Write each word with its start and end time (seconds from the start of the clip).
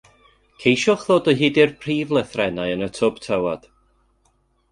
Ceisiwch 0.61 1.03
ddod 1.09 1.29
o 1.33 1.35
hyd 1.41 1.59
i'r 1.65 1.73
prif 1.83 2.15
lythrennau 2.17 2.73
yn 2.77 2.85
y 2.87 2.89
twb 2.99 3.23
tywod. 3.27 3.71